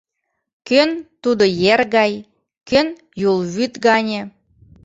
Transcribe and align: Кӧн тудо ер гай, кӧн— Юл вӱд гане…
Кӧн 0.67 0.91
тудо 1.23 1.45
ер 1.73 1.81
гай, 1.95 2.13
кӧн— 2.69 2.87
Юл 3.29 3.37
вӱд 3.53 3.73
гане… 3.85 4.21